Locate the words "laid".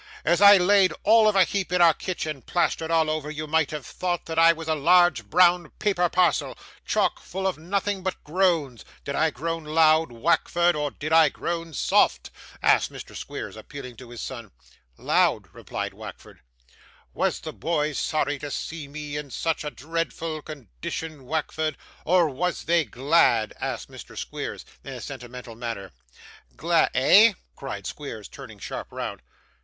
0.57-0.93